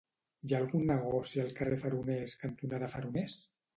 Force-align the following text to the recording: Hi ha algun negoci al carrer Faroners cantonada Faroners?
Hi 0.45 0.53
ha 0.53 0.57
algun 0.61 0.87
negoci 0.91 1.43
al 1.43 1.53
carrer 1.61 1.77
Faroners 1.83 2.35
cantonada 2.43 2.91
Faroners? 2.95 3.37